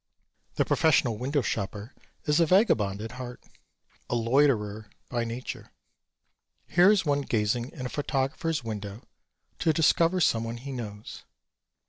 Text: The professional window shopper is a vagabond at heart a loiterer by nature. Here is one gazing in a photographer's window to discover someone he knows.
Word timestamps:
The 0.55 0.65
professional 0.65 1.15
window 1.19 1.43
shopper 1.43 1.93
is 2.25 2.39
a 2.39 2.47
vagabond 2.47 3.01
at 3.03 3.11
heart 3.21 3.43
a 4.09 4.15
loiterer 4.15 4.89
by 5.09 5.23
nature. 5.23 5.73
Here 6.65 6.91
is 6.91 7.05
one 7.05 7.21
gazing 7.21 7.69
in 7.69 7.85
a 7.85 7.89
photographer's 7.89 8.63
window 8.63 9.03
to 9.59 9.71
discover 9.73 10.19
someone 10.19 10.57
he 10.57 10.71
knows. 10.71 11.23